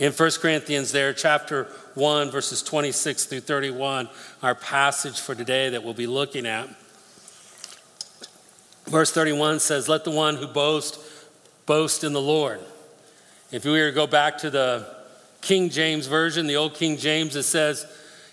[0.00, 4.08] In 1 Corinthians, there, chapter 1, verses 26 through 31,
[4.42, 6.70] our passage for today that we'll be looking at.
[8.86, 10.98] Verse 31 says, Let the one who boasts
[11.66, 12.60] boast in the Lord.
[13.52, 14.86] If we were to go back to the
[15.42, 17.84] King James Version, the old King James, it says,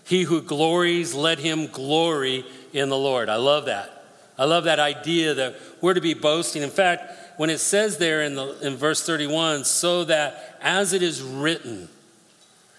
[0.05, 3.27] He who glories, let him glory in the Lord.
[3.27, 4.05] I love that.
[4.37, 6.63] I love that idea that we're to be boasting.
[6.63, 11.01] In fact, when it says there in, the, in verse 31, so that as it
[11.01, 11.87] is written,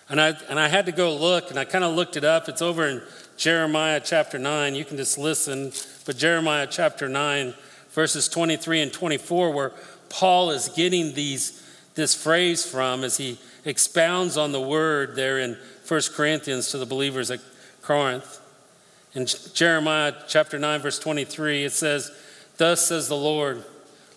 [0.08, 2.48] and I, and I had to go look, and I kind of looked it up.
[2.48, 3.02] It's over in
[3.36, 4.74] Jeremiah chapter 9.
[4.74, 5.72] You can just listen.
[6.06, 7.54] But Jeremiah chapter 9,
[7.90, 9.72] verses 23 and 24, where
[10.08, 11.62] Paul is getting these,
[11.94, 16.86] this phrase from as he expounds on the word there in 1 Corinthians to the
[16.86, 17.40] believers at
[17.82, 18.40] Corinth.
[19.14, 22.10] In Jeremiah chapter 9, verse 23, it says,
[22.56, 23.62] Thus says the Lord,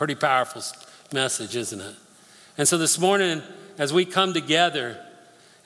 [0.00, 0.62] Pretty powerful
[1.12, 1.94] message, isn't it?
[2.56, 3.42] And so this morning,
[3.76, 4.98] as we come together,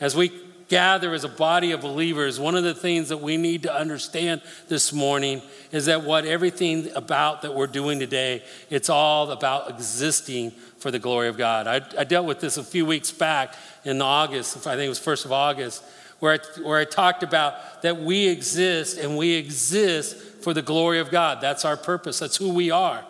[0.01, 0.33] as we
[0.67, 4.43] gather as a body of believers, one of the things that we need to understand
[4.69, 10.51] this morning is that what everything about that we're doing today, it's all about existing
[10.79, 11.69] for the glory of God.
[11.69, 13.55] I, I dealt with this a few weeks back
[13.85, 15.85] in August, I think it was 1st of August,
[16.19, 20.99] where I, where I talked about that we exist and we exist for the glory
[20.99, 21.41] of God.
[21.41, 23.05] That's our purpose, that's who we are.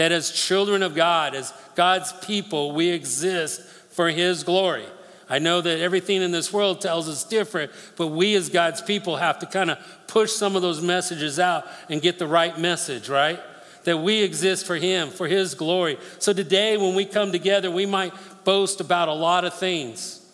[0.00, 4.86] That as children of God, as God's people, we exist for His glory.
[5.28, 9.16] I know that everything in this world tells us different, but we as God's people
[9.16, 13.10] have to kind of push some of those messages out and get the right message,
[13.10, 13.40] right?
[13.84, 15.98] That we exist for Him, for His glory.
[16.18, 20.26] So today, when we come together, we might boast about a lot of things.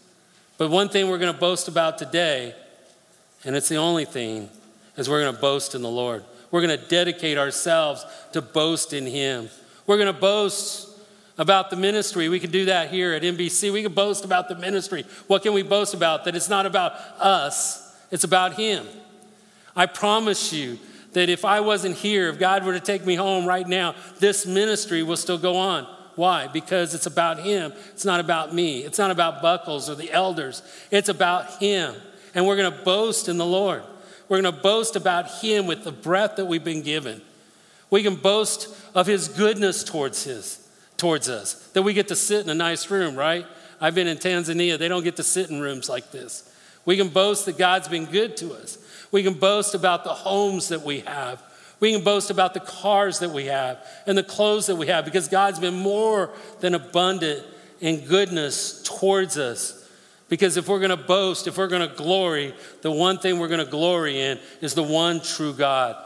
[0.59, 2.55] But one thing we're going to boast about today,
[3.45, 4.49] and it's the only thing,
[4.97, 6.23] is we're going to boast in the Lord.
[6.51, 9.49] We're going to dedicate ourselves to boast in Him.
[9.87, 10.89] We're going to boast
[11.39, 12.29] about the ministry.
[12.29, 13.73] We can do that here at NBC.
[13.73, 15.05] We can boast about the ministry.
[15.27, 16.25] What can we boast about?
[16.25, 18.87] That it's not about us, it's about Him.
[19.75, 20.79] I promise you
[21.13, 24.47] that if I wasn't here, if God were to take me home right now, this
[24.47, 25.87] ministry will still go on.
[26.15, 26.47] Why?
[26.47, 27.73] Because it's about Him.
[27.93, 28.81] It's not about me.
[28.81, 30.63] It's not about Buckles or the elders.
[30.91, 31.95] It's about Him.
[32.35, 33.83] And we're going to boast in the Lord.
[34.29, 37.23] We're going to boast about Him with the breath that we've been given.
[37.91, 40.67] We can boast of His goodness towards His
[40.97, 41.55] towards us.
[41.69, 43.47] That we get to sit in a nice room, right?
[43.81, 46.53] I've been in Tanzania, they don't get to sit in rooms like this.
[46.85, 48.79] We can boast that God's been good to us.
[49.13, 51.43] We can boast about the homes that we have.
[51.79, 55.05] We can boast about the cars that we have and the clothes that we have
[55.05, 57.45] because God's been more than abundant
[57.81, 59.76] in goodness towards us.
[60.29, 63.49] Because if we're going to boast, if we're going to glory, the one thing we're
[63.49, 65.97] going to glory in is the one true God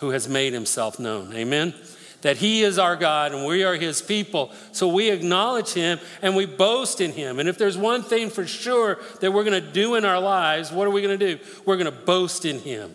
[0.00, 1.32] who has made himself known.
[1.34, 1.74] Amen?
[2.22, 4.52] that He is our God and we are His people.
[4.72, 7.38] So we acknowledge Him and we boast in Him.
[7.38, 10.70] And if there's one thing for sure that we're going to do in our lives,
[10.70, 11.44] what are we going to do?
[11.64, 12.94] We're going to boast in Him.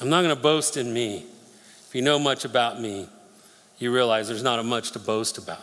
[0.00, 1.24] I'm not going to boast in me.
[1.88, 3.08] If you know much about me,
[3.78, 5.60] you realize there's not much to boast about.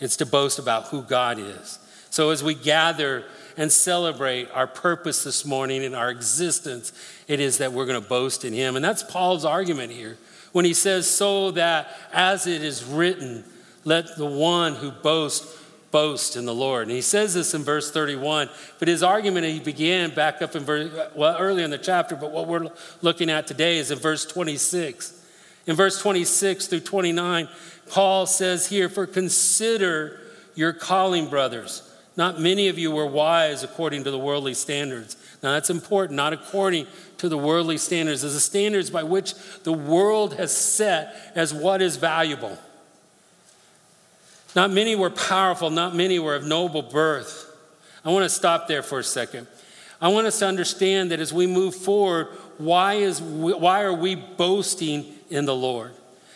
[0.00, 1.78] It's to boast about who God is.
[2.14, 3.24] So as we gather
[3.56, 6.92] and celebrate our purpose this morning and our existence,
[7.26, 8.76] it is that we're going to boast in Him.
[8.76, 10.16] And that's Paul's argument here
[10.52, 13.42] when he says, So that as it is written,
[13.82, 15.60] let the one who boasts
[15.90, 16.82] boast in the Lord.
[16.86, 18.48] And he says this in verse 31,
[18.78, 22.30] but his argument he began back up in verse, well, earlier in the chapter, but
[22.30, 22.70] what we're
[23.02, 25.20] looking at today is in verse 26.
[25.66, 27.48] In verse 26 through 29,
[27.88, 30.20] Paul says here, For consider
[30.54, 31.90] your calling, brothers.
[32.16, 35.16] Not many of you were wise according to the worldly standards.
[35.42, 36.86] Now that's important, not according
[37.18, 39.34] to the worldly standards, as the standards by which
[39.64, 42.56] the world has set as what is valuable.
[44.54, 47.50] Not many were powerful, not many were of noble birth.
[48.04, 49.48] I want to stop there for a second.
[50.00, 52.28] I want us to understand that as we move forward,
[52.58, 55.92] why, is, why are we boasting in the Lord?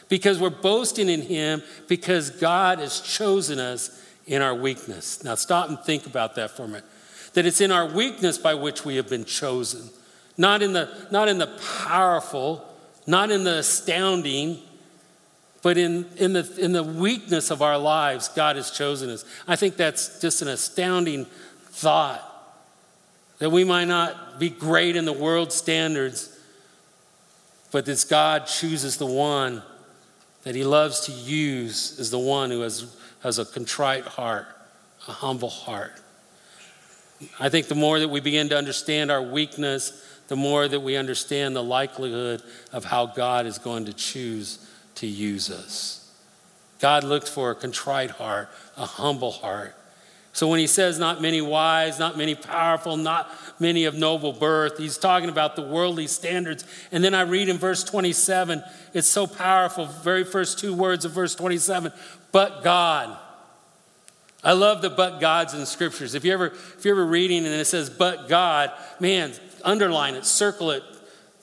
[0.09, 5.25] Because we're boasting in Him because God has chosen us in our weakness.
[5.25, 6.85] Now, stop and think about that for a minute.
[7.35, 9.91] That it's in our weakness by which we have been chosen
[10.41, 11.49] not in the, not in the
[11.85, 12.65] powerful,
[13.09, 14.63] not in the astounding,
[15.61, 19.25] But in, in, the, in the weakness of our lives, God has chosen us.
[19.47, 21.27] I think that's just an astounding
[21.71, 22.25] thought
[23.39, 26.37] that we might not be great in the world standards,
[27.73, 29.63] but that God chooses the one
[30.45, 34.47] that he loves to use is the one who has, has a contrite heart,
[35.06, 35.93] a humble heart.
[37.41, 40.97] I think the more that we begin to understand our weakness, the more that we
[40.97, 42.43] understand the likelihood
[42.73, 44.65] of how God is going to choose
[44.97, 46.12] to use us.
[46.81, 49.75] God looked for a contrite heart, a humble heart.
[50.33, 54.79] So when he says not many wise, not many powerful, not many of noble birth,
[54.79, 56.65] he's talking about the worldly standards.
[56.93, 58.63] And then I read in verse 27,
[58.95, 61.93] it's so powerful, very first two words of verse 27,
[62.31, 63.17] but God.
[64.45, 66.15] I love the but gods in the scriptures.
[66.15, 68.71] If you ever if you're ever reading and it says but God,
[69.01, 69.33] man,
[69.65, 70.85] underline it, circle it,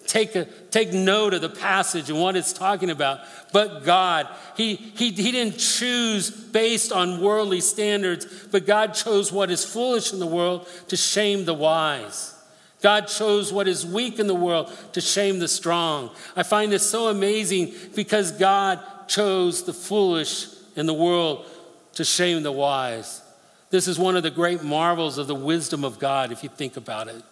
[0.07, 3.19] take, a, take note of the passage and what it's talking about.
[3.51, 9.49] But God, he, he, he didn't choose based on worldly standards, but God chose what
[9.51, 12.33] is foolish in the world to shame the wise.
[12.81, 16.11] God chose what is weak in the world to shame the strong.
[16.35, 21.45] I find this so amazing because God chose the foolish in the world
[21.93, 23.21] to shame the wise.
[23.69, 26.77] This is one of the great marvels of the wisdom of God, if you think
[26.77, 27.23] about it.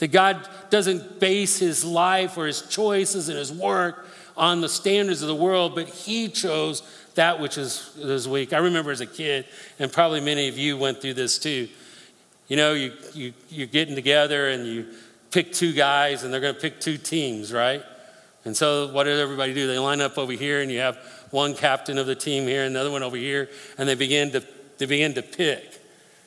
[0.00, 4.06] That God doesn't base his life or his choices and his work
[4.36, 6.82] on the standards of the world, but he chose
[7.14, 8.52] that which is, is weak.
[8.52, 9.44] I remember as a kid,
[9.78, 11.68] and probably many of you went through this too.
[12.48, 14.86] You know, you, you, you're getting together and you
[15.30, 17.82] pick two guys, and they're going to pick two teams, right?
[18.44, 19.66] And so, what does everybody do?
[19.66, 20.96] They line up over here, and you have
[21.30, 23.48] one captain of the team here, and another one over here,
[23.78, 24.42] and they begin to,
[24.78, 25.78] they begin to pick,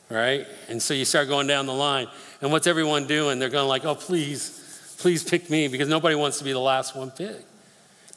[0.09, 0.47] right?
[0.69, 2.07] And so you start going down the line.
[2.43, 3.39] And what's everyone doing?
[3.39, 6.93] They're going like, oh, please, please pick me because nobody wants to be the last
[6.93, 7.45] one picked.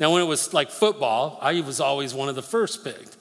[0.00, 3.16] Now, when it was like football, I was always one of the first picked.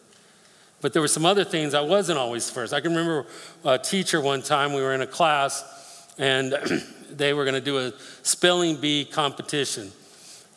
[0.81, 2.73] But there were some other things I wasn't always first.
[2.73, 3.27] I can remember
[3.63, 6.53] a teacher one time, we were in a class, and
[7.11, 7.93] they were going to do a
[8.23, 9.91] spelling bee competition.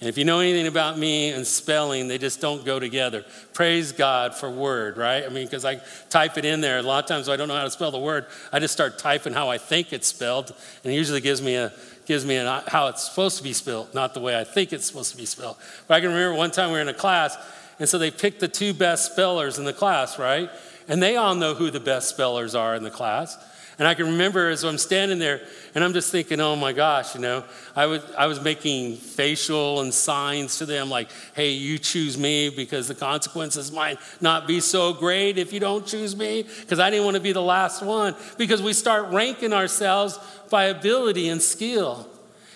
[0.01, 3.25] And if you know anything about me and spelling, they just don't go together.
[3.53, 5.25] Praise God for word, right?
[5.25, 6.79] I mean, because I type it in there.
[6.79, 8.27] A lot of times I don't know how to spell the word.
[8.53, 10.55] I just start typing how I think it's spelled,
[10.85, 11.73] and it usually gives me a
[12.07, 14.73] gives me an, uh, how it's supposed to be spelled, not the way I think
[14.73, 15.57] it's supposed to be spelled.
[15.87, 17.37] But I can remember one time we were in a class,
[17.79, 20.49] and so they picked the two best spellers in the class, right?
[20.89, 23.37] And they all know who the best spellers are in the class.
[23.79, 25.41] And I can remember as I'm standing there
[25.73, 27.45] and I'm just thinking, oh my gosh, you know,
[27.77, 32.51] I was, I was making facial and signs to them like, hey, you choose me
[32.51, 36.45] because the consequences might not be so great if you don't choose me.
[36.61, 38.17] Because I didn't want to be the last one.
[38.37, 40.19] Because we start ranking ourselves
[40.51, 42.09] by ability and skill.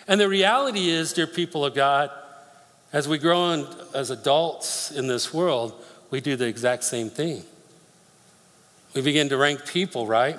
[0.08, 2.10] And the reality is, dear people of God,
[2.92, 5.72] as we grow in, as adults in this world,
[6.10, 7.44] we do the exact same thing.
[8.92, 10.36] We begin to rank people, right?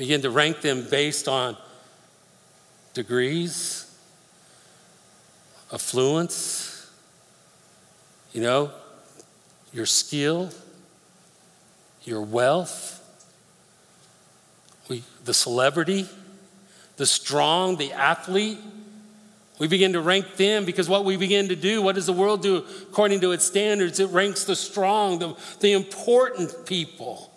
[0.00, 1.54] Begin to rank them based on
[2.94, 3.84] degrees,
[5.70, 6.90] affluence,
[8.32, 8.70] you know,
[9.74, 10.48] your skill,
[12.04, 12.96] your wealth,
[14.88, 16.08] we, the celebrity,
[16.96, 18.58] the strong, the athlete.
[19.58, 22.40] We begin to rank them because what we begin to do, what does the world
[22.40, 24.00] do according to its standards?
[24.00, 27.29] It ranks the strong, the, the important people.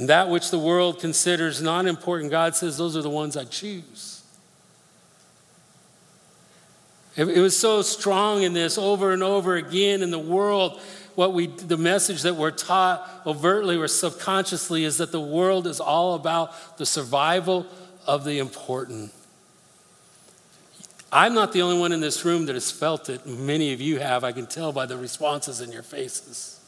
[0.00, 3.44] And that which the world considers not important, God says, those are the ones I
[3.44, 4.22] choose.
[7.16, 10.80] It, it was so strong in this over and over again in the world.
[11.16, 15.80] What we, the message that we're taught overtly or subconsciously is that the world is
[15.80, 17.66] all about the survival
[18.06, 19.12] of the important.
[21.12, 23.26] I'm not the only one in this room that has felt it.
[23.26, 24.24] Many of you have.
[24.24, 26.59] I can tell by the responses in your faces.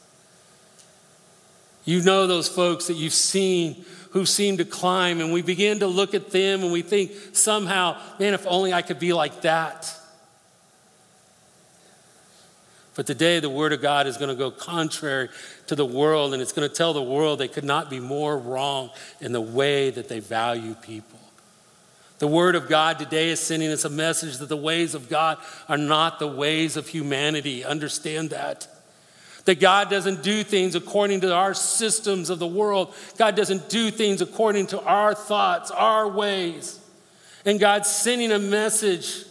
[1.85, 5.87] You know those folks that you've seen who seem to climb, and we begin to
[5.87, 9.91] look at them and we think somehow, man, if only I could be like that.
[12.95, 15.29] But today, the Word of God is going to go contrary
[15.65, 18.37] to the world, and it's going to tell the world they could not be more
[18.37, 21.19] wrong in the way that they value people.
[22.19, 25.39] The Word of God today is sending us a message that the ways of God
[25.67, 27.65] are not the ways of humanity.
[27.65, 28.67] Understand that.
[29.45, 32.93] That God doesn't do things according to our systems of the world.
[33.17, 36.79] God doesn't do things according to our thoughts, our ways.
[37.45, 39.25] And God's sending a message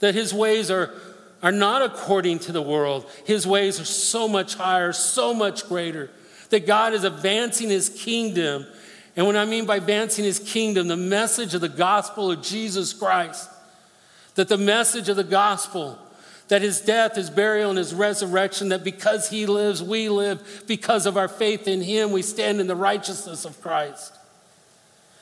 [0.00, 0.94] that His ways are,
[1.42, 3.10] are not according to the world.
[3.24, 6.10] His ways are so much higher, so much greater.
[6.50, 8.66] That God is advancing His kingdom.
[9.16, 12.92] And what I mean by advancing His kingdom, the message of the gospel of Jesus
[12.92, 13.50] Christ,
[14.36, 15.98] that the message of the gospel
[16.48, 20.64] that his death, his burial, and his resurrection, that because he lives, we live.
[20.66, 24.12] Because of our faith in him, we stand in the righteousness of Christ.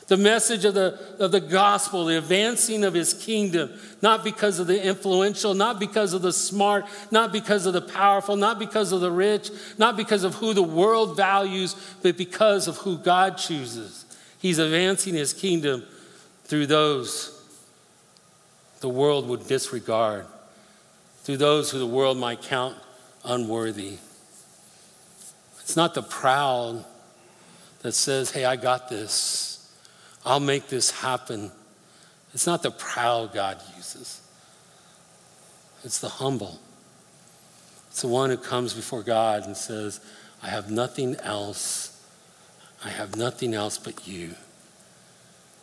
[0.07, 4.67] The message of the, of the gospel, the advancing of his kingdom, not because of
[4.67, 9.01] the influential, not because of the smart, not because of the powerful, not because of
[9.01, 14.05] the rich, not because of who the world values, but because of who God chooses.
[14.39, 15.85] He's advancing his kingdom
[16.45, 17.31] through those
[18.81, 20.27] the world would disregard
[21.25, 22.77] through those who the world might count
[23.25, 23.99] unworthy.
[25.61, 26.85] It's not the proud
[27.81, 29.75] that says, hey, I got this,
[30.25, 31.51] I'll make this happen.
[32.33, 34.21] It's not the proud God uses,
[35.83, 36.61] it's the humble.
[37.89, 40.01] It's the one who comes before God and says,
[40.43, 42.05] I have nothing else.
[42.85, 44.35] I have nothing else but you.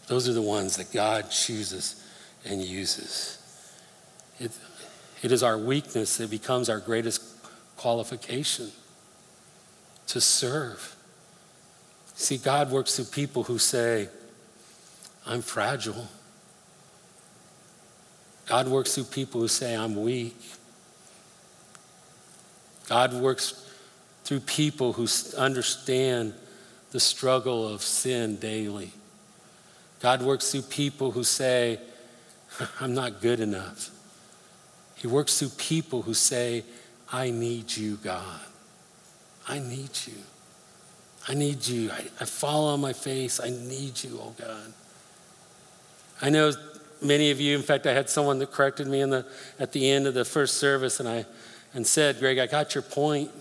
[0.07, 2.01] Those are the ones that God chooses
[2.45, 3.37] and uses.
[4.39, 4.51] It,
[5.21, 7.21] it is our weakness that becomes our greatest
[7.77, 8.71] qualification
[10.07, 10.95] to serve.
[12.15, 14.09] See, God works through people who say,
[15.25, 16.07] I'm fragile.
[18.47, 20.35] God works through people who say, I'm weak.
[22.89, 23.65] God works
[24.25, 26.33] through people who understand
[26.91, 28.91] the struggle of sin daily.
[30.01, 31.79] God works through people who say,
[32.79, 33.91] I'm not good enough.
[35.01, 36.63] He works through people who say,
[37.11, 38.39] I need you, God.
[39.47, 40.13] I need you.
[41.27, 41.89] I need you.
[41.91, 43.39] I, I fall on my face.
[43.39, 44.73] I need you, oh God.
[46.21, 46.51] I know
[47.01, 49.25] many of you, in fact, I had someone that corrected me the,
[49.59, 51.25] at the end of the first service and, I,
[51.73, 53.31] and said, Greg, I got your point.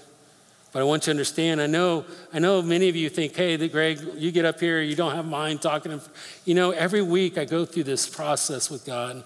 [0.72, 3.68] But I want you to understand, I know, I know many of you think, hey,
[3.68, 6.00] Greg, you get up here, you don't have mind talking.
[6.46, 9.24] You know, every week I go through this process with God.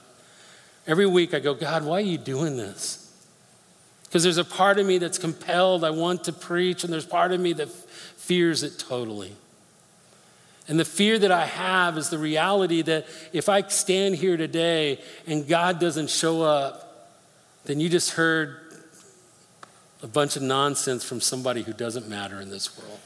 [0.86, 3.00] Every week I go, God, why are you doing this?
[4.04, 7.32] Because there's a part of me that's compelled, I want to preach, and there's part
[7.32, 9.32] of me that fears it totally.
[10.68, 15.00] And the fear that I have is the reality that if I stand here today
[15.26, 17.10] and God doesn't show up,
[17.64, 18.56] then you just heard
[20.02, 23.00] a bunch of nonsense from somebody who doesn't matter in this world.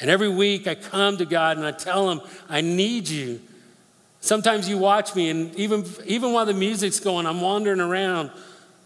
[0.00, 3.40] And every week I come to God and I tell him, I need you.
[4.24, 8.30] Sometimes you watch me, and even, even while the music's going, I'm wandering around.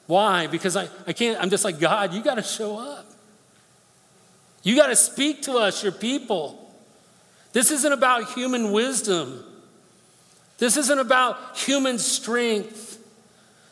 [0.08, 0.48] Why?
[0.48, 3.06] Because I, I can't, I'm just like, God, you got to show up.
[4.64, 6.74] You got to speak to us, your people.
[7.52, 9.44] This isn't about human wisdom.
[10.58, 12.98] This isn't about human strength.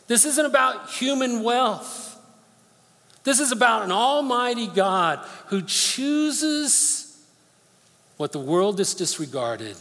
[0.06, 2.16] This isn't about human wealth.
[3.24, 7.20] This is about an almighty God who chooses
[8.18, 9.74] what the world has disregarded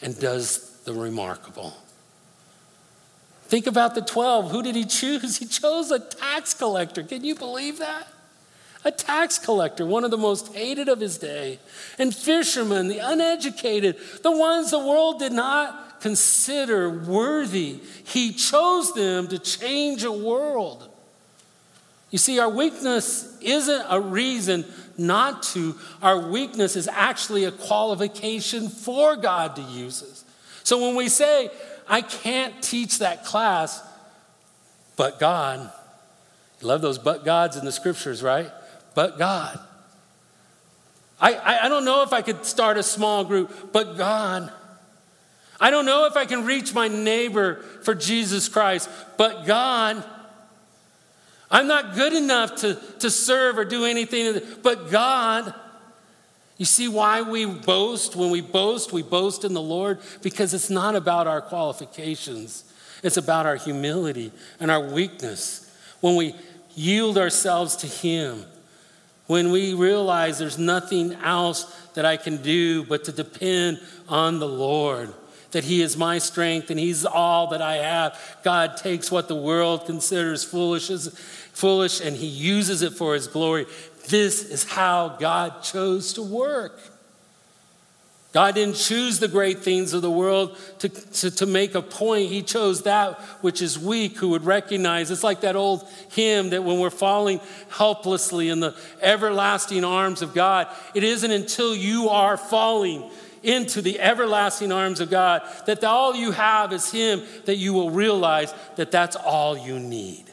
[0.00, 1.76] and does the remarkable.
[3.44, 4.50] Think about the 12.
[4.50, 5.36] Who did he choose?
[5.38, 7.02] He chose a tax collector.
[7.02, 8.08] Can you believe that?
[8.84, 11.58] A tax collector, one of the most hated of his day,
[11.98, 17.80] and fishermen, the uneducated, the ones the world did not consider worthy.
[18.04, 20.88] He chose them to change a world.
[22.12, 24.64] You see, our weakness isn't a reason
[24.96, 30.24] not to, our weakness is actually a qualification for God to use us.
[30.66, 31.48] So when we say,
[31.86, 33.80] I can't teach that class,
[34.96, 35.70] but God,
[36.60, 38.50] love those but gods in the scriptures, right?
[38.96, 39.60] But God.
[41.20, 44.52] I, I, I don't know if I could start a small group, but God.
[45.60, 50.02] I don't know if I can reach my neighbor for Jesus Christ, but God.
[51.48, 55.54] I'm not good enough to, to serve or do anything, but God.
[56.58, 58.16] You see why we boast?
[58.16, 62.64] When we boast, we boast in the Lord because it's not about our qualifications,
[63.02, 65.62] it's about our humility and our weakness.
[66.00, 66.34] When we
[66.74, 68.44] yield ourselves to Him,
[69.26, 74.48] when we realize there's nothing else that I can do but to depend on the
[74.48, 75.12] Lord,
[75.50, 78.38] that He is my strength and He's all that I have.
[78.44, 80.88] God takes what the world considers foolish,
[81.52, 83.66] foolish and He uses it for His glory.
[84.08, 86.80] This is how God chose to work.
[88.36, 92.28] God didn't choose the great things of the world to, to, to, make a point.
[92.28, 95.10] He chose that which is weak, who would recognize.
[95.10, 100.34] It's like that old hymn that when we're falling helplessly in the everlasting arms of
[100.34, 103.10] God, it isn't until you are falling
[103.42, 107.90] into the everlasting arms of God that all you have is Him that you will
[107.90, 110.24] realize that that's all you need.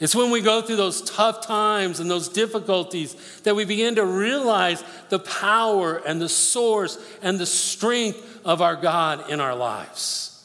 [0.00, 4.04] It's when we go through those tough times and those difficulties that we begin to
[4.04, 10.44] realize the power and the source and the strength of our God in our lives.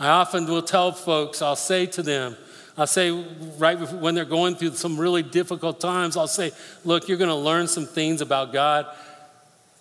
[0.00, 2.36] I often will tell folks, I'll say to them,
[2.76, 3.10] I'll say
[3.58, 6.50] right when they're going through some really difficult times, I'll say,
[6.84, 8.86] look, you're going to learn some things about God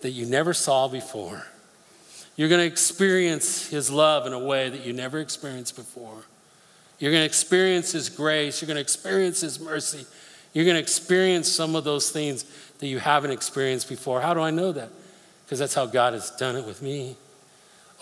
[0.02, 1.48] that you never saw before.
[2.36, 6.24] You're going to experience His love in a way that you never experienced before.
[7.00, 8.62] You're going to experience His grace.
[8.62, 10.06] You're going to experience His mercy.
[10.53, 12.46] You're going to experience some of those things
[12.79, 14.22] that you haven't experienced before.
[14.22, 14.89] How do I know that?
[15.46, 17.15] Because that's how God has done it with me.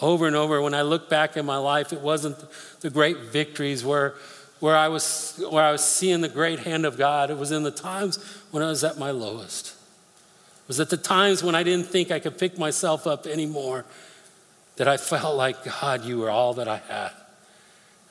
[0.01, 2.38] Over and over, when I look back in my life, it wasn't
[2.82, 4.16] the great victories where,
[4.60, 7.32] where, I was, where I was seeing the great hand of God.
[7.32, 8.18] It was in the times
[8.51, 9.70] when I was at my lowest.
[9.70, 13.86] It was at the times when I didn't think I could pick myself up anymore
[14.75, 17.12] that I felt like, God, you were all that I had.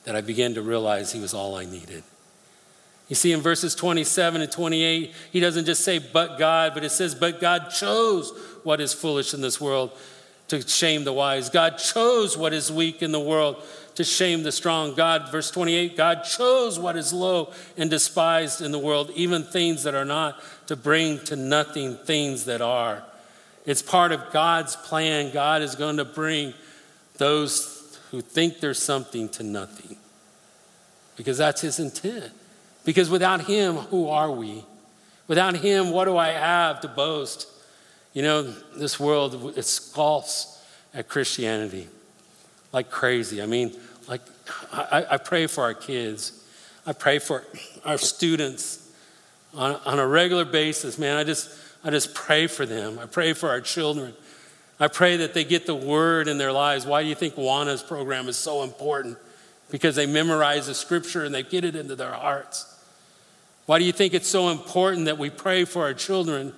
[0.07, 2.01] That I began to realize He was all I needed.
[3.09, 6.91] You see, in verses 27 and 28, he doesn't just say, but God, but it
[6.91, 8.31] says, but God chose
[8.63, 9.91] what is foolish in this world
[10.47, 11.49] to shame the wise.
[11.49, 13.61] God chose what is weak in the world
[13.95, 14.95] to shame the strong.
[14.95, 19.83] God, verse 28, God chose what is low and despised in the world, even things
[19.83, 23.03] that are not, to bring to nothing things that are.
[23.65, 25.33] It's part of God's plan.
[25.33, 26.53] God is going to bring
[27.17, 27.76] those
[28.17, 29.95] who think there's something to nothing
[31.15, 32.31] because that's his intent.
[32.83, 34.65] Because without Him, who are we?
[35.27, 37.47] Without Him, what do I have to boast?
[38.13, 38.41] You know,
[38.75, 40.59] this world, it scoffs
[40.95, 41.89] at Christianity
[42.73, 43.39] like crazy.
[43.39, 43.75] I mean,
[44.07, 44.21] like,
[44.73, 46.43] I, I pray for our kids,
[46.87, 47.43] I pray for
[47.85, 48.91] our students
[49.53, 51.17] on, on a regular basis, man.
[51.17, 52.97] I just, I just pray for them.
[52.97, 54.15] I pray for our children.
[54.79, 56.85] I pray that they get the word in their lives.
[56.85, 59.17] Why do you think Awana's program is so important?
[59.71, 62.73] Because they memorize the scripture and they get it into their hearts.
[63.65, 66.53] Why do you think it's so important that we pray for our children?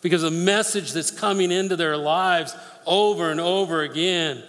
[0.00, 2.54] Because the message that's coming into their lives
[2.86, 4.42] over and over again.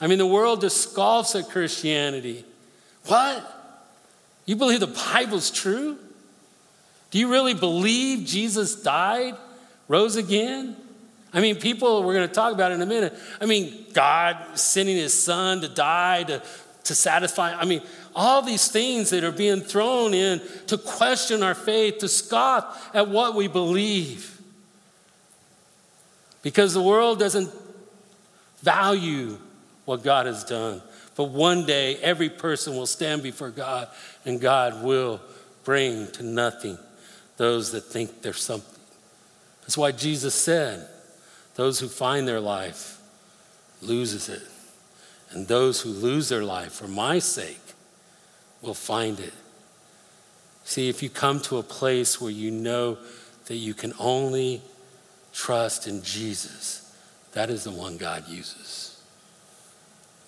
[0.00, 2.44] I mean, the world just scoffs at Christianity.
[3.06, 3.56] What?
[4.44, 5.96] You believe the Bible's true?
[7.10, 9.34] Do you really believe Jesus died,
[9.88, 10.76] rose again?
[11.32, 13.14] I mean, people, we're going to talk about in a minute.
[13.40, 16.42] I mean, God sending his son to die to,
[16.84, 17.54] to satisfy.
[17.54, 17.82] I mean,
[18.14, 23.08] all these things that are being thrown in to question our faith, to scoff at
[23.08, 24.40] what we believe.
[26.42, 27.50] Because the world doesn't
[28.62, 29.38] value
[29.84, 30.82] what God has done.
[31.16, 33.88] But one day, every person will stand before God,
[34.24, 35.20] and God will
[35.64, 36.78] bring to nothing
[37.36, 38.80] those that think there's something.
[39.62, 40.88] That's why Jesus said,
[41.54, 43.00] Those who find their life
[43.82, 44.42] loses it.
[45.30, 47.60] And those who lose their life for my sake
[48.62, 49.32] will find it.
[50.64, 52.98] See, if you come to a place where you know
[53.46, 54.62] that you can only
[55.32, 56.94] trust in Jesus,
[57.32, 59.00] that is the one God uses.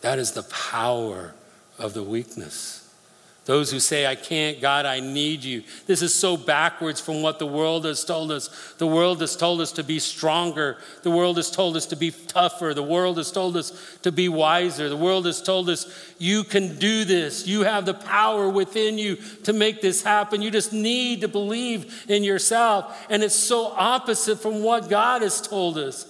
[0.01, 1.35] That is the power
[1.79, 2.82] of the weakness.
[3.45, 5.65] Those who say, I can't, God, I need you.
[5.89, 8.75] This is so backwards from what the world has told us.
[8.79, 10.77] The world has told us to be stronger.
[11.03, 12.73] The world has told us to be tougher.
[12.73, 14.89] The world has told us to be wiser.
[14.89, 17.45] The world has told us, you can do this.
[17.45, 20.41] You have the power within you to make this happen.
[20.41, 23.07] You just need to believe in yourself.
[23.11, 26.07] And it's so opposite from what God has told us.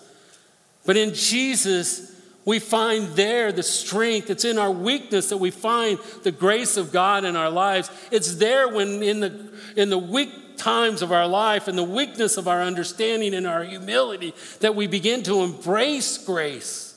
[0.84, 2.11] But in Jesus,
[2.44, 4.28] we find there the strength.
[4.28, 7.90] It's in our weakness that we find the grace of God in our lives.
[8.10, 12.36] It's there when in the in the weak times of our life and the weakness
[12.36, 16.88] of our understanding and our humility that we begin to embrace grace.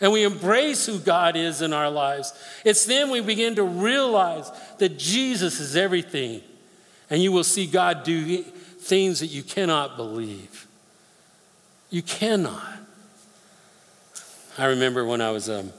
[0.00, 2.32] And we embrace who God is in our lives.
[2.64, 6.42] It's then we begin to realize that Jesus is everything.
[7.08, 10.66] And you will see God do things that you cannot believe.
[11.90, 12.83] You cannot.
[14.56, 15.72] I remember when I was um,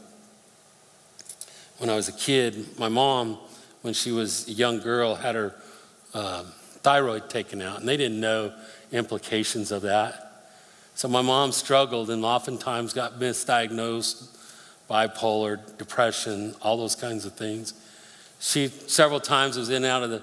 [1.78, 3.38] when I was a kid, my mom,
[3.84, 5.56] when she was a young girl, had her
[6.14, 6.44] uh,
[6.84, 8.54] thyroid taken out, and they didn't know
[8.92, 10.52] implications of that.
[10.94, 14.28] So my mom struggled and oftentimes got misdiagnosed,
[14.90, 17.74] bipolar, depression, all those kinds of things.
[18.42, 20.22] She several times was in and out of the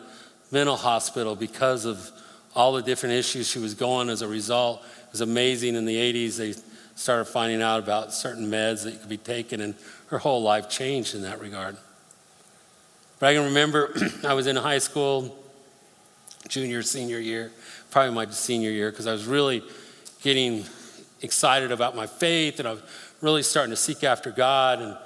[0.50, 2.10] mental hospital because of
[2.54, 4.82] all the different issues she was going as a result.
[5.06, 6.36] It was amazing in the 80s.
[6.36, 6.54] They
[7.02, 9.74] started finding out about certain meds that could be taken, and
[10.06, 11.76] her whole life changed in that regard.
[13.18, 15.36] But I can remember I was in high school,
[16.48, 17.50] junior, senior year,
[17.90, 19.62] probably my senior year, because I was really
[20.22, 20.64] getting
[21.22, 22.82] excited about my faith and I was
[23.20, 24.80] really starting to seek after God.
[24.80, 24.96] And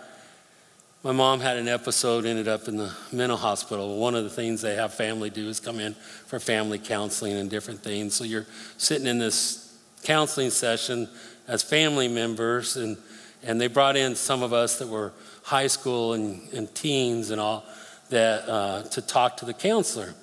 [1.02, 3.98] my mom had an episode, ended up in the mental hospital.
[3.98, 7.50] One of the things they have family do is come in for family counseling and
[7.50, 8.14] different things.
[8.14, 11.08] So you're sitting in this counseling session
[11.48, 12.96] as family members, and,
[13.42, 17.40] and they brought in some of us that were high school and, and teens and
[17.40, 17.64] all
[18.10, 20.14] that uh, to talk to the counselor.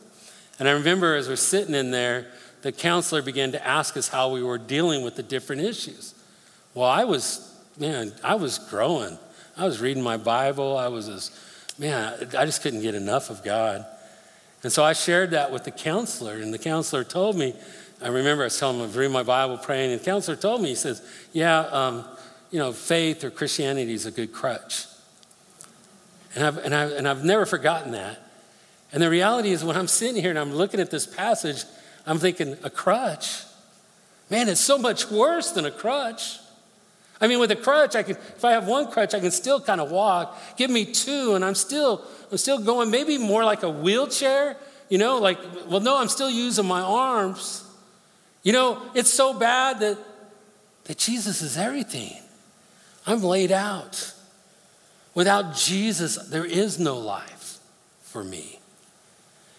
[0.59, 2.27] And I remember as we're sitting in there,
[2.61, 6.13] the counselor began to ask us how we were dealing with the different issues.
[6.73, 9.17] Well, I was, man, I was growing.
[9.57, 10.77] I was reading my Bible.
[10.77, 13.85] I was just, man, I just couldn't get enough of God.
[14.63, 17.53] And so I shared that with the counselor, and the counselor told me,
[18.03, 20.61] I remember I was telling him, I reading my Bible, praying, and the counselor told
[20.61, 22.05] me, he says, Yeah, um,
[22.51, 24.85] you know, faith or Christianity is a good crutch.
[26.35, 28.19] And I've, and, I've, and I've never forgotten that.
[28.91, 31.63] And the reality is, when I'm sitting here and I'm looking at this passage,
[32.05, 33.43] I'm thinking, a crutch?
[34.29, 36.39] Man, it's so much worse than a crutch.
[37.21, 39.61] I mean, with a crutch, I can, if I have one crutch, I can still
[39.61, 40.37] kind of walk.
[40.57, 44.57] Give me two, and I'm still, I'm still going, maybe more like a wheelchair,
[44.89, 47.63] you know, like, well, no, I'm still using my arms.
[48.43, 49.97] You know, it's so bad that,
[50.83, 52.13] that Jesus is everything.
[53.07, 54.13] I'm laid out.
[55.15, 57.59] Without Jesus, there is no life
[58.01, 58.59] for me.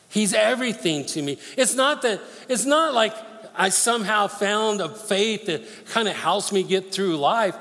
[0.09, 1.38] He's everything to me.
[1.57, 3.14] It's not that, it's not like
[3.57, 7.57] I somehow found a faith that kind of helps me get through life.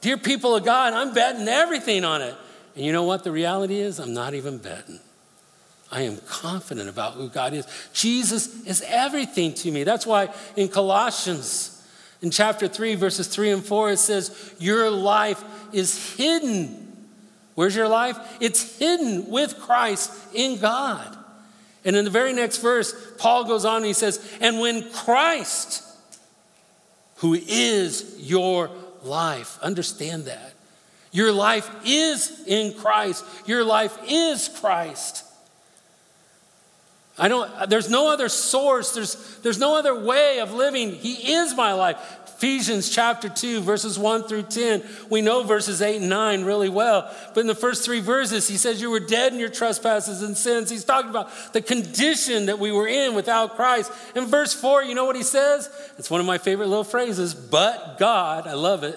[0.00, 2.34] Dear people of God, I'm betting everything on it.
[2.76, 3.98] And you know what the reality is?
[3.98, 5.00] I'm not even betting.
[5.90, 7.66] I am confident about who God is.
[7.92, 9.84] Jesus is everything to me.
[9.84, 11.82] That's why in Colossians,
[12.20, 16.84] in chapter 3, verses 3 and 4, it says, Your life is hidden.
[17.54, 18.18] Where's your life?
[18.40, 21.16] It's hidden with Christ in God.
[21.84, 25.82] And in the very next verse, Paul goes on and he says, And when Christ,
[27.16, 28.70] who is your
[29.02, 30.52] life, understand that.
[31.12, 33.24] Your life is in Christ.
[33.46, 35.24] Your life is Christ.
[37.18, 40.92] I don't, there's no other source, there's, there's no other way of living.
[40.92, 41.96] He is my life.
[42.38, 44.84] Ephesians chapter 2, verses 1 through 10.
[45.10, 47.12] We know verses 8 and 9 really well.
[47.34, 50.36] But in the first three verses, he says, You were dead in your trespasses and
[50.36, 50.70] sins.
[50.70, 53.90] He's talking about the condition that we were in without Christ.
[54.14, 55.68] In verse 4, you know what he says?
[55.98, 58.96] It's one of my favorite little phrases, but God, I love it,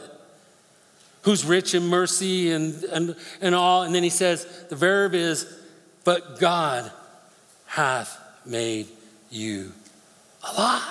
[1.23, 3.81] who's rich in mercy and, and, and all.
[3.81, 5.51] And then he says, the verb is,
[6.03, 6.91] but God
[7.71, 8.85] hath made
[9.29, 9.71] you
[10.43, 10.85] alive.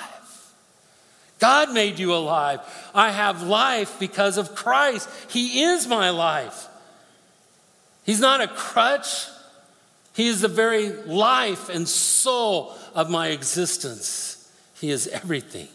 [1.39, 2.61] God made you alive.
[2.95, 5.09] I have life because of Christ.
[5.29, 6.69] He is my life.
[8.05, 9.27] He's not a crutch,
[10.15, 14.51] He is the very life and soul of my existence.
[14.75, 15.69] He is everything.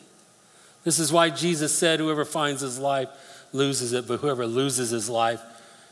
[0.83, 3.09] This is why Jesus said, Whoever finds his life
[3.53, 5.41] loses it, but whoever loses his life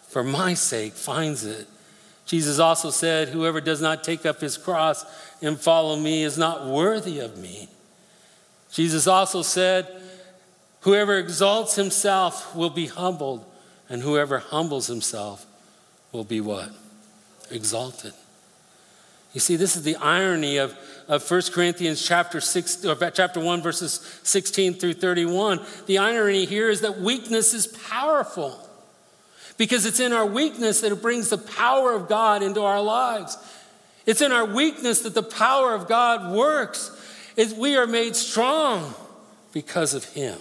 [0.08, 1.68] for my sake finds it.
[2.26, 5.06] Jesus also said, Whoever does not take up his cross
[5.42, 7.68] and follow me is not worthy of me.
[8.72, 9.88] Jesus also said,
[10.82, 13.46] Whoever exalts himself will be humbled,
[13.90, 15.46] and whoever humbles himself
[16.12, 16.72] will be what?
[17.52, 18.14] Exalted.
[19.34, 23.62] You see, this is the irony of, of 1 Corinthians chapter, six, or chapter 1,
[23.62, 25.60] verses 16 through 31.
[25.88, 28.60] The irony here is that weakness is powerful
[29.58, 33.38] because it's in our weakness that it brings the power of God into our lives.
[34.06, 36.92] It's in our weakness that the power of God works
[37.36, 38.94] is we are made strong
[39.54, 40.38] because of Him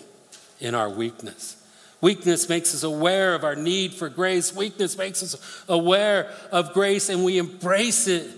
[0.60, 1.56] in our weakness.
[2.00, 4.54] Weakness makes us aware of our need for grace.
[4.54, 8.28] Weakness makes us aware of grace and we embrace it.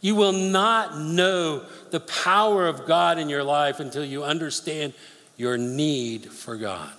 [0.00, 4.92] You will not know the power of God in your life until you understand
[5.36, 6.92] your need for God.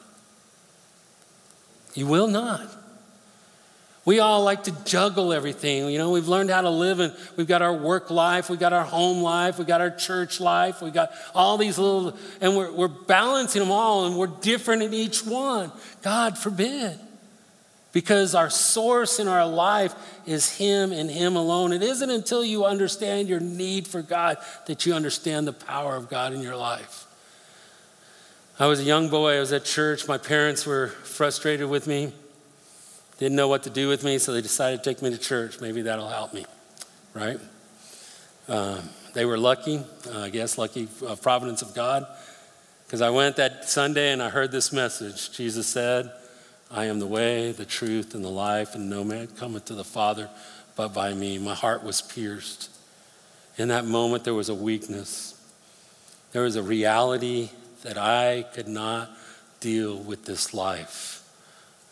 [1.93, 2.78] You will not.
[4.05, 5.89] We all like to juggle everything.
[5.89, 8.73] You know, we've learned how to live and we've got our work life, we've got
[8.73, 12.71] our home life, we've got our church life, we've got all these little, and we're,
[12.71, 15.71] we're balancing them all and we're different in each one.
[16.01, 16.97] God forbid.
[17.91, 19.95] Because our source in our life
[20.27, 21.73] is Him and Him alone.
[21.73, 26.07] It isn't until you understand your need for God that you understand the power of
[26.07, 27.07] God in your life.
[28.59, 32.13] I was a young boy, I was at church, my parents were frustrated with me
[33.19, 35.59] didn't know what to do with me, so they decided to take me to church.
[35.59, 36.45] Maybe that'll help me,
[37.13, 37.37] right?
[38.47, 42.07] Um, they were lucky, uh, I guess, lucky uh, providence of God,
[42.85, 45.33] because I went that Sunday and I heard this message.
[45.33, 46.09] Jesus said,
[46.71, 49.83] I am the way, the truth, and the life, and no man cometh to the
[49.83, 50.29] Father
[50.77, 51.37] but by me.
[51.39, 52.69] My heart was pierced.
[53.57, 55.35] In that moment, there was a weakness.
[56.31, 57.49] There was a reality
[57.83, 59.09] that I could not
[59.59, 61.18] deal with this life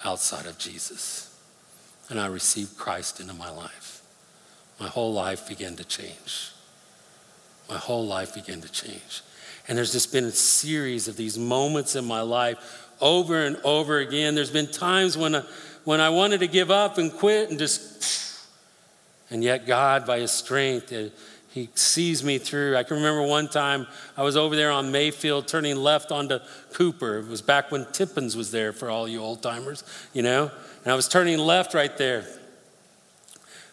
[0.04, 1.36] outside of Jesus.
[2.10, 4.02] And I received Christ into my life.
[4.80, 6.52] My whole life began to change.
[7.70, 9.22] My whole life began to change.
[9.68, 13.98] And there's just been a series of these moments in my life over and over
[14.00, 14.36] again.
[14.36, 15.44] There's been times when, I,
[15.84, 18.46] when I wanted to give up and quit and just,
[19.30, 21.10] and yet God, by His strength, uh,
[21.50, 22.78] He sees me through.
[22.78, 26.40] I can remember one time I was over there on Mayfield turning left onto
[26.74, 27.18] Cooper.
[27.20, 29.84] It was back when Tippins was there for all you old timers,
[30.14, 30.52] you know?
[30.84, 32.26] And I was turning left right there.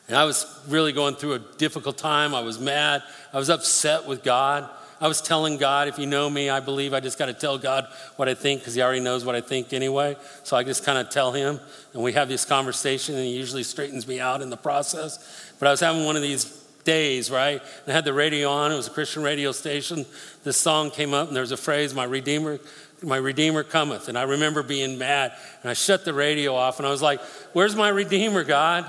[0.08, 2.34] And I was really going through a difficult time.
[2.34, 3.02] I was mad.
[3.32, 4.68] I was upset with God.
[5.00, 7.58] I was telling God, if you know me, I believe I just got to tell
[7.58, 10.16] God what I think because He already knows what I think anyway.
[10.44, 11.60] So I just kind of tell Him,
[11.92, 15.52] and we have this conversation, and He usually straightens me out in the process.
[15.58, 17.60] But I was having one of these days, right?
[17.60, 20.06] And I had the radio on, it was a Christian radio station.
[20.44, 22.60] This song came up, and there was a phrase, My Redeemer.
[23.02, 24.08] My Redeemer cometh.
[24.08, 27.20] And I remember being mad, and I shut the radio off, and I was like,
[27.52, 28.86] Where's my Redeemer, God?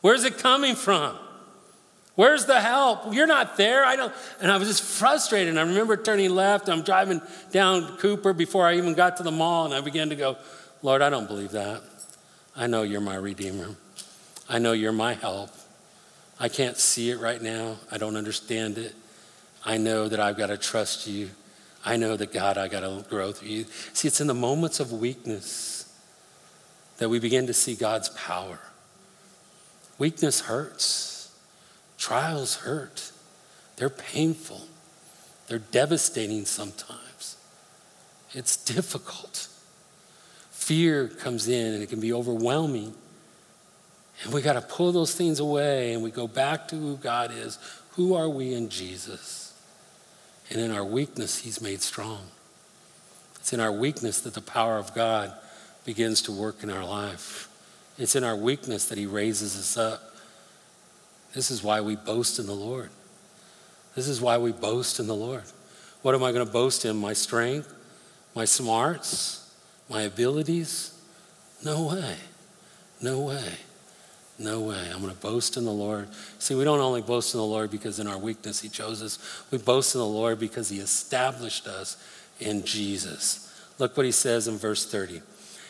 [0.00, 1.16] Where's it coming from?
[2.14, 3.14] Where's the help?
[3.14, 3.84] You're not there.
[3.84, 4.12] I don't.
[4.40, 5.50] And I was just frustrated.
[5.50, 6.68] And I remember turning left.
[6.68, 10.16] I'm driving down Cooper before I even got to the mall, and I began to
[10.16, 10.36] go,
[10.82, 11.80] Lord, I don't believe that.
[12.56, 13.76] I know you're my Redeemer.
[14.48, 15.50] I know you're my help.
[16.40, 17.76] I can't see it right now.
[17.90, 18.94] I don't understand it.
[19.64, 21.30] I know that I've got to trust you.
[21.84, 23.64] I know that God, I got to grow through you.
[23.92, 25.92] See, it's in the moments of weakness
[26.98, 28.58] that we begin to see God's power.
[29.98, 31.08] Weakness hurts.
[31.98, 33.10] Trials hurt,
[33.76, 34.62] they're painful,
[35.48, 37.36] they're devastating sometimes.
[38.32, 39.48] It's difficult.
[40.52, 42.94] Fear comes in and it can be overwhelming.
[44.22, 47.30] And we got to pull those things away and we go back to who God
[47.32, 47.58] is.
[47.92, 49.54] Who are we in Jesus?
[50.50, 52.22] And in our weakness, He's made strong.
[53.36, 55.32] It's in our weakness that the power of God
[55.84, 57.48] begins to work in our life.
[57.98, 60.14] It's in our weakness that He raises us up.
[61.34, 62.90] This is why we boast in the Lord.
[63.94, 65.44] This is why we boast in the Lord.
[66.02, 66.96] What am I going to boast in?
[66.96, 67.72] My strength?
[68.34, 69.52] My smarts?
[69.88, 70.98] My abilities?
[71.64, 72.16] No way.
[73.00, 73.54] No way.
[74.38, 74.90] No way.
[74.92, 76.08] I'm going to boast in the Lord.
[76.38, 79.18] See, we don't only boast in the Lord because in our weakness He chose us,
[79.50, 81.96] we boast in the Lord because He established us
[82.38, 83.44] in Jesus.
[83.78, 85.22] Look what He says in verse 30.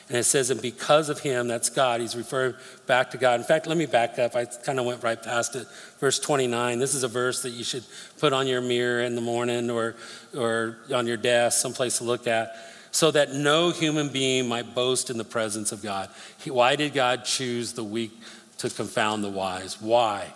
[0.08, 2.54] And it says, and because of him, that's God, he's referring
[2.86, 3.40] back to God.
[3.40, 4.34] In fact, let me back up.
[4.34, 5.66] I kind of went right past it.
[5.98, 7.84] Verse 29, this is a verse that you should
[8.18, 9.96] put on your mirror in the morning or,
[10.34, 12.56] or on your desk, someplace to look at,
[12.90, 16.08] so that no human being might boast in the presence of God.
[16.38, 18.12] He, why did God choose the weak
[18.58, 19.80] to confound the wise?
[19.80, 20.32] Why?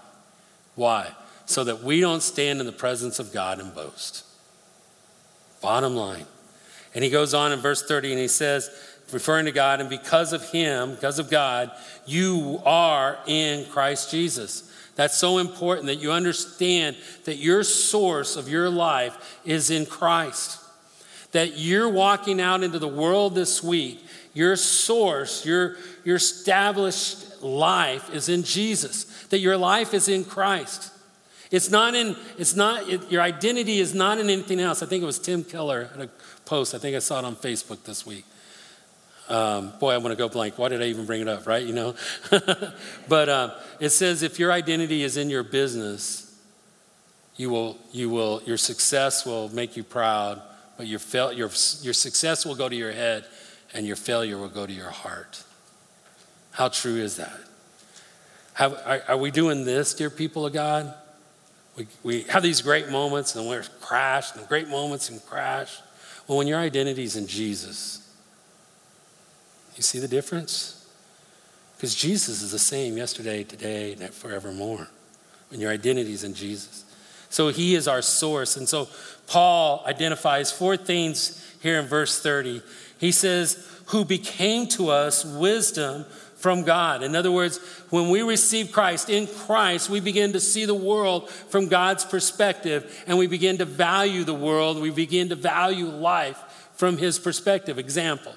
[0.75, 1.13] Why?
[1.47, 4.25] So that we don't stand in the presence of God and boast.
[5.61, 6.27] Bottom line.
[6.95, 8.71] And he goes on in verse 30 and he says,
[9.13, 11.71] referring to God, and because of Him, because of God,
[12.07, 14.69] you are in Christ Jesus.
[14.95, 20.59] That's so important that you understand that your source of your life is in Christ.
[21.33, 24.05] That you're walking out into the world this week,
[24.35, 29.05] your source, your, your established life is in Jesus.
[29.27, 30.93] That your life is in Christ.
[31.51, 34.83] It's not in, it's not, it, your identity is not in anything else.
[34.83, 36.09] I think it was Tim Keller at a
[36.47, 36.75] post.
[36.75, 38.25] I think I saw it on Facebook this week.
[39.29, 40.59] Um, boy, I want to go blank.
[40.59, 41.65] Why did I even bring it up, right?
[41.65, 41.95] You know?
[43.09, 46.35] but uh, it says if your identity is in your business,
[47.37, 50.41] you will, you will, your success will make you proud,
[50.77, 51.51] but your, fail, your,
[51.83, 53.27] your success will go to your head
[53.75, 55.45] and your failure will go to your heart.
[56.53, 57.39] How true is that?
[58.55, 60.95] Have, are, are, we doing this, dear people of God?
[61.77, 65.79] We, we have these great moments and we're crashed, and great moments and crash.
[66.29, 67.99] Well, when your identity is in Jesus,
[69.77, 70.87] you see the difference?
[71.77, 74.89] Because Jesus is the same yesterday, today, and forevermore.
[75.49, 76.85] When your identity is in Jesus.
[77.31, 78.59] So he is our source.
[78.59, 78.89] And so
[79.27, 82.63] Paul identifies four things here in verse 30.
[82.99, 86.05] He says, Who became to us wisdom
[86.43, 87.05] from God.
[87.05, 87.59] In other words,
[87.91, 93.05] when we receive Christ, in Christ, we begin to see the world from God's perspective
[93.07, 94.83] and we begin to value the world.
[94.83, 97.79] We begin to value life from his perspective.
[97.79, 98.35] Example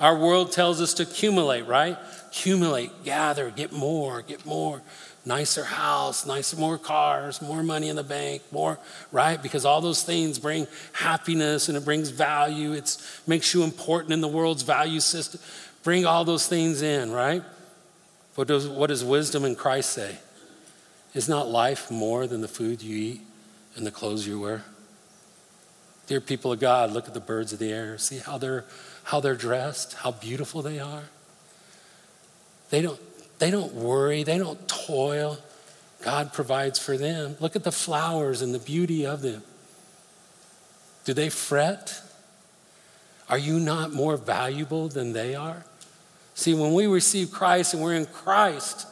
[0.00, 1.96] our world tells us to accumulate, right?
[2.26, 4.82] Accumulate, gather, get more, get more.
[5.24, 8.78] Nicer house, nicer, more cars, more money in the bank, more,
[9.12, 9.42] right?
[9.42, 12.72] Because all those things bring happiness and it brings value.
[12.72, 15.40] It makes you important in the world's value system.
[15.84, 17.42] Bring all those things in, right?
[18.34, 20.18] What does, what does wisdom in Christ say?
[21.14, 23.20] Is not life more than the food you eat
[23.76, 24.64] and the clothes you wear?
[26.08, 27.96] Dear people of God, look at the birds of the air.
[27.98, 28.64] See how they're
[29.04, 31.04] how they're dressed, how beautiful they are.
[32.70, 32.98] They don't,
[33.38, 35.38] they don't worry, they don't toil.
[36.02, 37.36] God provides for them.
[37.38, 39.42] Look at the flowers and the beauty of them.
[41.04, 42.00] Do they fret?
[43.28, 45.64] Are you not more valuable than they are?
[46.34, 48.86] See, when we receive Christ and we're in Christ,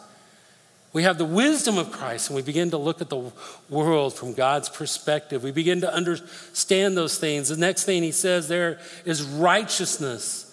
[0.93, 3.33] we have the wisdom of Christ and we begin to look at the
[3.71, 5.43] world from God's perspective.
[5.43, 7.49] We begin to understand those things.
[7.49, 10.49] The next thing he says there is righteousness.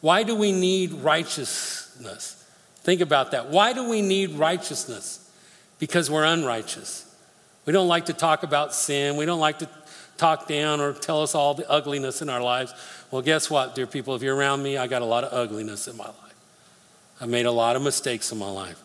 [0.00, 2.38] Why do we need righteousness?
[2.76, 3.50] Think about that.
[3.50, 5.30] Why do we need righteousness?
[5.78, 7.08] Because we're unrighteous.
[7.66, 9.16] We don't like to talk about sin.
[9.16, 9.68] We don't like to
[10.16, 12.74] talk down or tell us all the ugliness in our lives.
[13.10, 14.14] Well, guess what, dear people?
[14.14, 16.21] If you're around me, I got a lot of ugliness in my life.
[17.20, 18.80] I've made a lot of mistakes in my life.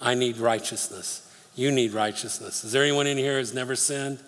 [0.00, 1.26] I need righteousness.
[1.54, 2.64] You need righteousness.
[2.64, 4.18] Is there anyone in here who's never sinned?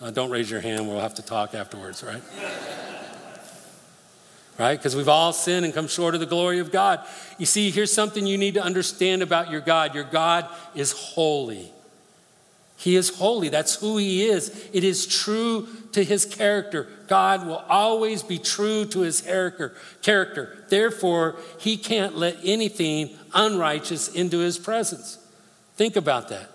[0.00, 0.86] Uh, don't raise your hand.
[0.86, 2.22] We'll have to talk afterwards, right?
[4.58, 4.76] right?
[4.76, 7.04] Because we've all sinned and come short of the glory of God.
[7.38, 11.72] You see, here's something you need to understand about your God your God is holy.
[12.76, 13.48] He is holy.
[13.48, 14.68] That's who He is.
[14.72, 16.88] It is true to His character.
[17.08, 20.56] God will always be true to His character.
[20.68, 25.18] Therefore, He can't let anything unrighteous into His presence.
[25.76, 26.50] Think about that.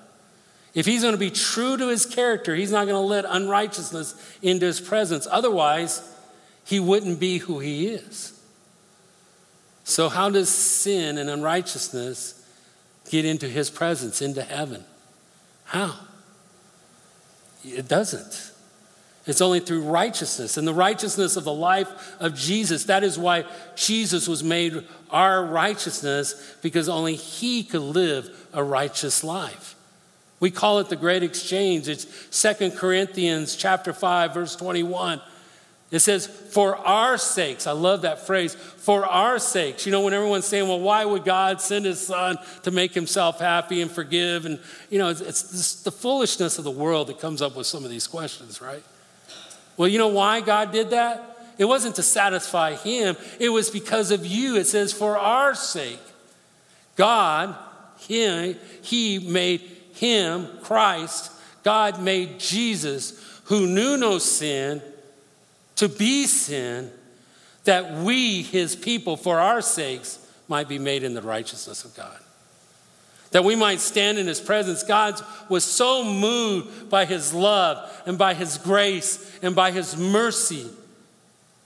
[0.73, 4.37] If He's going to be true to His character, He's not going to let unrighteousness
[4.41, 5.27] into His presence.
[5.29, 6.07] Otherwise,
[6.63, 8.39] he wouldn't be who he is.
[9.83, 12.45] So, how does sin and unrighteousness
[13.09, 14.85] get into his presence, into heaven?
[15.65, 15.95] How?
[17.63, 18.51] It doesn't.
[19.27, 22.85] It's only through righteousness and the righteousness of the life of Jesus.
[22.85, 23.45] That is why
[23.75, 29.75] Jesus was made our righteousness because only he could live a righteous life.
[30.39, 31.87] We call it the great exchange.
[31.87, 35.21] It's Second Corinthians chapter 5 verse 21.
[35.91, 37.67] It says, for our sakes.
[37.67, 39.85] I love that phrase, for our sakes.
[39.85, 43.41] You know, when everyone's saying, well, why would God send his son to make himself
[43.41, 44.45] happy and forgive?
[44.45, 44.57] And,
[44.89, 47.89] you know, it's, it's the foolishness of the world that comes up with some of
[47.89, 48.83] these questions, right?
[49.75, 51.27] Well, you know why God did that?
[51.57, 54.55] It wasn't to satisfy him, it was because of you.
[54.55, 55.99] It says, for our sake.
[56.95, 57.53] God,
[57.97, 59.59] he, he made
[59.93, 61.31] him, Christ,
[61.63, 64.81] God made Jesus, who knew no sin
[65.75, 66.91] to be sin,
[67.63, 72.17] that we, his people, for our sakes, might be made in the righteousness of God.
[73.31, 74.83] That we might stand in his presence.
[74.83, 80.67] God was so moved by his love and by his grace and by his mercy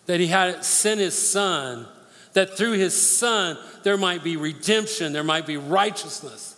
[0.05, 1.87] that he had sent his son,
[2.33, 6.54] that through his son there might be redemption, there might be righteousness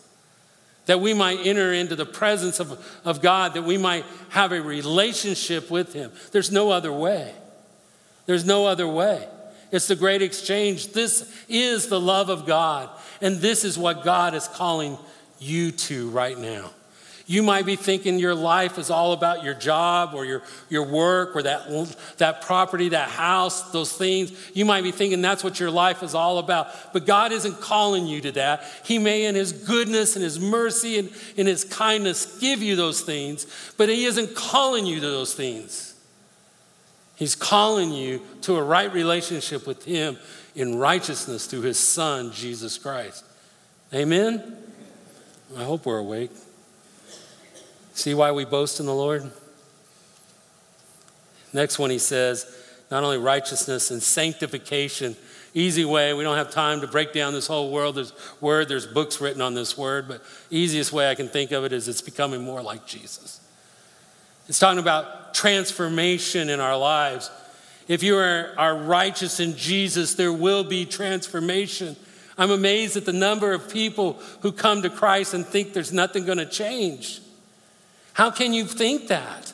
[0.88, 4.62] that we might enter into the presence of, of God, that we might have a
[4.62, 6.12] relationship with Him.
[6.32, 7.34] There's no other way.
[8.26, 9.28] There's no other way.
[9.72, 10.94] It's the great exchange.
[10.94, 12.90] This is the love of God.
[13.22, 14.98] And this is what God is calling
[15.40, 16.72] you to right now.
[17.30, 21.36] You might be thinking your life is all about your job or your, your work
[21.36, 21.68] or that,
[22.20, 24.32] that property, that house, those things.
[24.54, 26.94] You might be thinking that's what your life is all about.
[26.94, 28.64] But God isn't calling you to that.
[28.86, 33.02] He may, in His goodness and His mercy and in His kindness, give you those
[33.02, 35.96] things, but He isn't calling you to those things.
[37.18, 40.18] He's calling you to a right relationship with Him
[40.56, 43.26] in righteousness through His Son, Jesus Christ.
[43.94, 44.56] Amen?
[45.58, 46.32] I hope we're awake.
[47.98, 49.24] See why we boast in the Lord?
[51.52, 52.46] Next one, he says,
[52.92, 55.16] not only righteousness and sanctification.
[55.56, 57.96] Easy way, we don't have time to break down this whole world.
[57.96, 61.66] There's word, there's books written on this word, but easiest way I can think of
[61.66, 63.42] it is it's becoming more like Jesus.
[64.48, 67.32] It's talking about transformation in our lives.
[67.88, 71.96] If you are, are righteous in Jesus, there will be transformation.
[72.38, 76.28] I'm amazed at the number of people who come to Christ and think there's nothing
[76.28, 77.22] going to change.
[78.18, 79.54] How can you think that?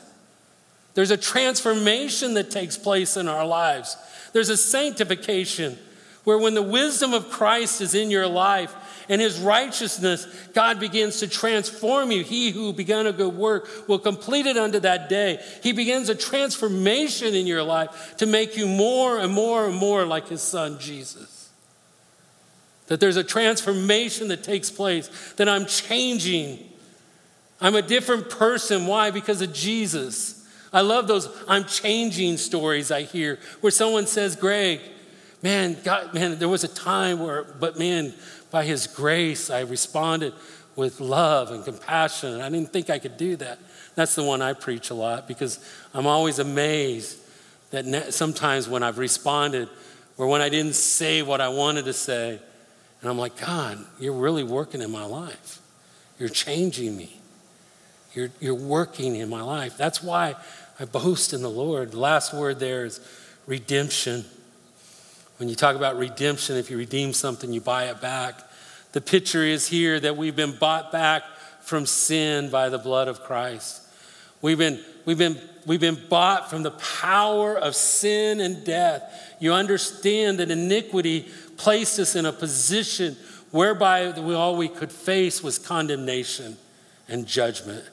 [0.94, 3.94] There's a transformation that takes place in our lives.
[4.32, 5.76] There's a sanctification
[6.24, 8.74] where when the wisdom of Christ is in your life,
[9.10, 12.24] and his righteousness, God begins to transform you.
[12.24, 15.44] He who began a good work will complete it unto that day.
[15.62, 20.06] He begins a transformation in your life to make you more and more and more
[20.06, 21.50] like his son, Jesus.
[22.86, 26.70] That there's a transformation that takes place, that I'm changing.
[27.60, 28.86] I'm a different person.
[28.86, 29.10] Why?
[29.10, 30.46] Because of Jesus.
[30.72, 34.80] I love those I'm changing stories I hear where someone says, Greg,
[35.42, 38.12] man, God, man, there was a time where, but man,
[38.50, 40.34] by His grace, I responded
[40.74, 42.40] with love and compassion.
[42.40, 43.58] I didn't think I could do that.
[43.94, 45.60] That's the one I preach a lot because
[45.94, 47.18] I'm always amazed
[47.70, 49.68] that sometimes when I've responded
[50.16, 52.40] or when I didn't say what I wanted to say,
[53.00, 55.60] and I'm like, God, you're really working in my life.
[56.18, 57.20] You're changing me.
[58.14, 59.76] You're, you're working in my life.
[59.76, 60.36] That's why
[60.78, 61.92] I boast in the Lord.
[61.92, 63.00] The last word there is
[63.46, 64.24] redemption.
[65.38, 68.40] When you talk about redemption, if you redeem something, you buy it back.
[68.92, 71.24] The picture is here that we've been bought back
[71.60, 73.82] from sin by the blood of Christ.
[74.42, 79.36] We've been, we've been, we've been bought from the power of sin and death.
[79.40, 83.16] You understand that iniquity placed us in a position
[83.50, 86.56] whereby all we could face was condemnation
[87.08, 87.84] and judgment.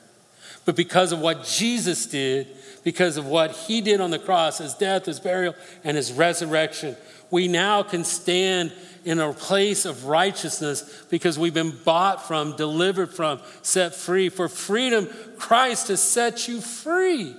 [0.65, 2.47] But because of what Jesus did,
[2.83, 6.95] because of what he did on the cross, his death, his burial, and his resurrection,
[7.29, 8.71] we now can stand
[9.03, 14.29] in a place of righteousness because we've been bought from, delivered from, set free.
[14.29, 15.07] For freedom,
[15.37, 17.35] Christ has set you free.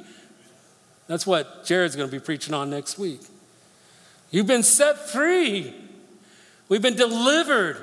[1.07, 3.21] That's what Jared's going to be preaching on next week.
[4.31, 5.75] You've been set free.
[6.69, 7.77] We've been delivered.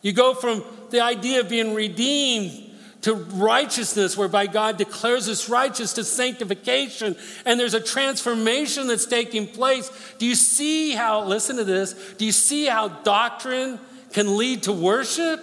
[0.00, 2.65] You go from the idea of being redeemed
[3.06, 9.46] to righteousness, whereby God declares us righteous, to sanctification, and there's a transformation that's taking
[9.46, 9.88] place.
[10.18, 13.78] Do you see how, listen to this, do you see how doctrine
[14.12, 15.38] can lead to worship?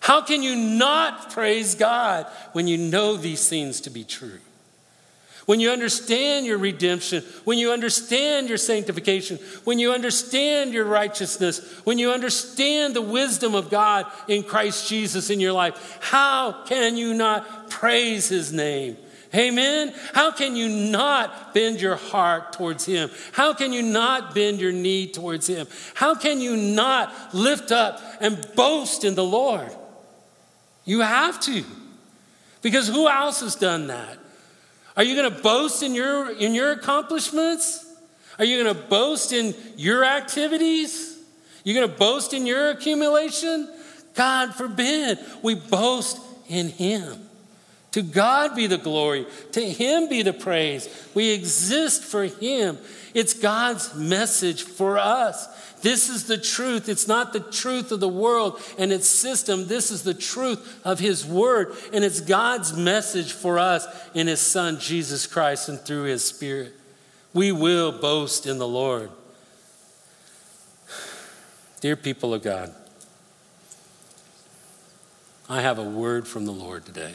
[0.00, 4.38] How can you not praise God when you know these things to be true?
[5.48, 11.80] When you understand your redemption, when you understand your sanctification, when you understand your righteousness,
[11.84, 16.98] when you understand the wisdom of God in Christ Jesus in your life, how can
[16.98, 18.98] you not praise his name?
[19.34, 19.94] Amen.
[20.12, 23.10] How can you not bend your heart towards Him?
[23.32, 25.66] How can you not bend your knee towards Him?
[25.94, 29.74] How can you not lift up and boast in the Lord?
[30.84, 31.64] You have to.
[32.60, 34.18] Because who else has done that?
[34.98, 37.86] Are you going to boast in your, in your accomplishments?
[38.36, 41.16] Are you going to boast in your activities?
[41.62, 43.72] You're going to boast in your accumulation?
[44.14, 45.20] God forbid.
[45.40, 46.18] We boast
[46.48, 47.27] in Him.
[47.92, 50.88] To God be the glory, to Him be the praise.
[51.14, 52.78] We exist for Him.
[53.14, 55.46] It's God's message for us.
[55.80, 56.88] This is the truth.
[56.88, 59.68] It's not the truth of the world and its system.
[59.68, 61.74] This is the truth of His Word.
[61.92, 66.74] And it's God's message for us in His Son, Jesus Christ, and through His Spirit.
[67.32, 69.10] We will boast in the Lord.
[71.80, 72.74] Dear people of God,
[75.48, 77.14] I have a word from the Lord today.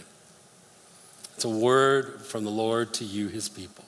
[1.36, 3.86] It's a word from the Lord to you, His people.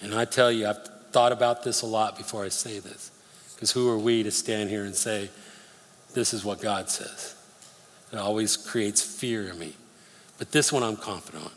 [0.00, 3.10] And I tell you, I've thought about this a lot before I say this.
[3.54, 5.30] Because who are we to stand here and say,
[6.14, 7.34] this is what God says?
[8.12, 9.74] It always creates fear in me.
[10.38, 11.52] But this one I'm confident on.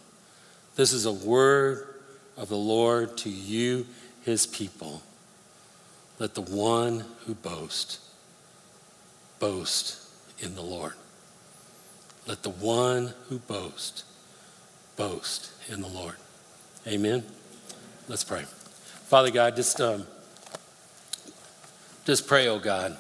[0.76, 1.96] This is a word
[2.38, 3.86] of the Lord to you,
[4.24, 5.02] his people.
[6.18, 8.00] Let the one who boasts
[9.40, 10.08] boast
[10.40, 10.94] in the Lord.
[12.28, 14.04] Let the one who boasts
[15.02, 16.16] boast in the Lord.
[16.86, 17.24] Amen.
[18.08, 18.44] Let's pray.
[18.44, 19.82] Father God, just.
[19.82, 20.06] Um,
[22.04, 22.98] just pray, oh God,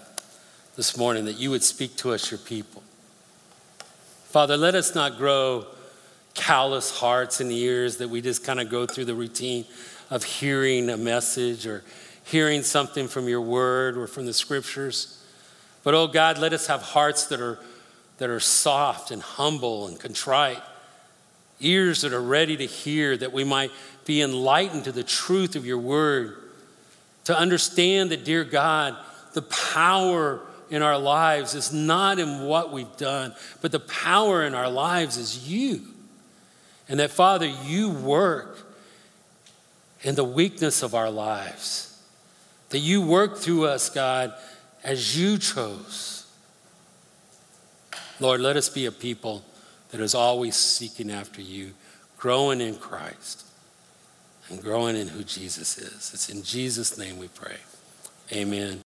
[0.75, 2.83] this morning that you would speak to us, your people.
[4.25, 5.65] Father, let us not grow
[6.35, 9.65] callous hearts and ears that we just kind of go through the routine
[10.11, 11.83] of hearing a message or
[12.23, 15.23] hearing something from your word or from the scriptures.
[15.83, 17.59] But oh God, let us have hearts that are,
[18.17, 20.61] that are soft and humble and contrite,
[21.61, 23.71] ears that are ready to hear, that we might
[24.05, 26.37] be enlightened to the truth of your word
[27.25, 28.95] to understand that, dear God,
[29.33, 34.55] the power in our lives is not in what we've done, but the power in
[34.55, 35.81] our lives is you.
[36.89, 38.67] And that, Father, you work
[40.01, 42.01] in the weakness of our lives.
[42.69, 44.33] That you work through us, God,
[44.83, 46.25] as you chose.
[48.19, 49.43] Lord, let us be a people
[49.91, 51.71] that is always seeking after you,
[52.17, 53.45] growing in Christ
[54.49, 56.11] and growing in who Jesus is.
[56.13, 57.57] It's in Jesus' name we pray.
[58.31, 58.79] Amen.